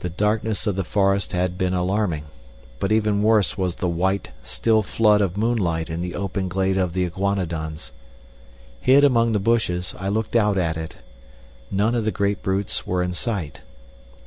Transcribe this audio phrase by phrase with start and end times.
[0.00, 2.24] The darkness of the forest had been alarming,
[2.78, 6.92] but even worse was the white, still flood of moonlight in the open glade of
[6.92, 7.90] the iguanodons.
[8.82, 10.96] Hid among the bushes, I looked out at it.
[11.70, 13.62] None of the great brutes were in sight.